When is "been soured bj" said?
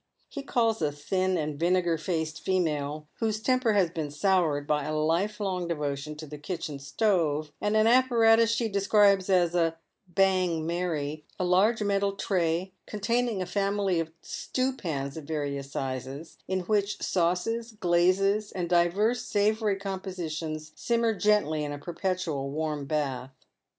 3.91-4.87